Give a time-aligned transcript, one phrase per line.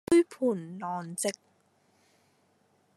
[0.07, 1.31] 杯盤狼藉